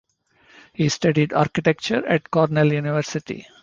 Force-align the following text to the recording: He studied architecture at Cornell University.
He 0.73 0.89
studied 0.89 1.31
architecture 1.31 2.03
at 2.07 2.31
Cornell 2.31 2.73
University. 2.73 3.45